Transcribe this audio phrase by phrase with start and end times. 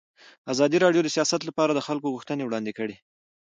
[0.53, 2.95] ازادي راډیو د سیاست لپاره د خلکو غوښتنې وړاندې کړي.